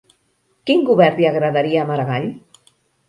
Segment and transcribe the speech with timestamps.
[0.69, 2.27] Quin govern li agradaria a Maragall?